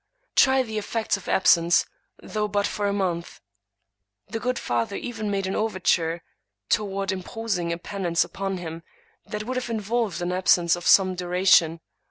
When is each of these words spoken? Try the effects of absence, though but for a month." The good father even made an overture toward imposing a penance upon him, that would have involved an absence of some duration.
Try 0.35 0.63
the 0.63 0.79
effects 0.79 1.15
of 1.15 1.27
absence, 1.29 1.85
though 2.23 2.47
but 2.47 2.65
for 2.65 2.87
a 2.87 2.91
month." 2.91 3.39
The 4.27 4.39
good 4.39 4.57
father 4.57 4.95
even 4.95 5.29
made 5.29 5.45
an 5.45 5.55
overture 5.55 6.23
toward 6.69 7.11
imposing 7.11 7.71
a 7.71 7.77
penance 7.77 8.23
upon 8.23 8.57
him, 8.57 8.81
that 9.27 9.43
would 9.43 9.57
have 9.57 9.69
involved 9.69 10.19
an 10.23 10.31
absence 10.31 10.75
of 10.75 10.87
some 10.87 11.13
duration. 11.13 11.81